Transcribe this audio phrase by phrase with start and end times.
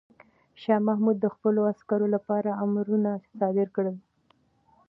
[0.61, 3.95] شاه محمود د خپلو عسکرو لپاره امرونه صادر کړل.